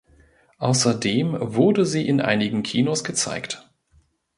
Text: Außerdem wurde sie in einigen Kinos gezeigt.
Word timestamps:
Außerdem 0.57 1.37
wurde 1.39 1.85
sie 1.85 2.07
in 2.07 2.21
einigen 2.21 2.63
Kinos 2.63 3.03
gezeigt. 3.03 3.69